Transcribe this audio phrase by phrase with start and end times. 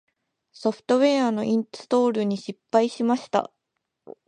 [0.51, 3.51] ソフトウェアのインストールに失敗しました。